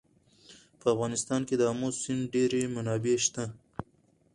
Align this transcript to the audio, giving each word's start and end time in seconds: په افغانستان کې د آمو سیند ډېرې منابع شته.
په 0.79 0.87
افغانستان 0.93 1.41
کې 1.47 1.55
د 1.57 1.61
آمو 1.71 1.89
سیند 2.01 2.23
ډېرې 2.33 2.61
منابع 2.75 3.15
شته. 3.25 3.43